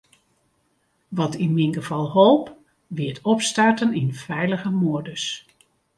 [1.17, 2.45] Wat yn myn gefal holp,
[2.95, 5.23] wie it opstarten yn feilige modus.